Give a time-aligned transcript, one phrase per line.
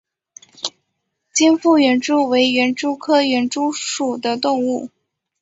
[1.31, 4.89] 尖腹园蛛为园蛛科园蛛属的动物。